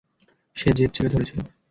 [0.55, 1.37] সে জেদ চেপে ধরেছিল।